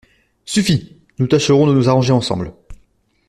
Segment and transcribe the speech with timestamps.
[0.45, 0.95] Suffit…
[1.19, 2.55] nous tâcherons de nous arranger ensemble…